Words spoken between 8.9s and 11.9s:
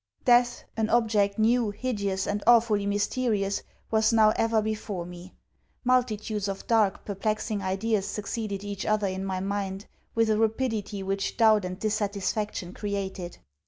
in my mind, with a rapidity which doubt and